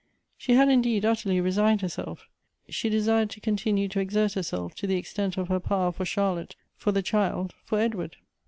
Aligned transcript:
She 0.35 0.53
had 0.53 0.67
indeed 0.69 1.05
utterly 1.05 1.39
resigned 1.39 1.81
herself; 1.81 2.27
she 2.67 2.89
desired 2.89 3.29
to 3.29 3.39
continue 3.39 3.87
to 3.89 3.99
exert 3.99 4.33
herself 4.33 4.73
to 4.77 4.87
the 4.87 4.95
extent 4.97 5.37
of 5.37 5.47
her 5.47 5.59
power 5.59 5.91
for 5.91 6.05
Charlotte, 6.05 6.55
for 6.75 6.91
the 6.91 7.03
child, 7.03 7.53
for 7.65 7.77
Edward. 7.79 8.17